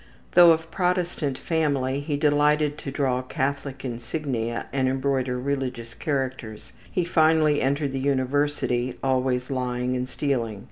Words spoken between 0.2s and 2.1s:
Though of Protestant family,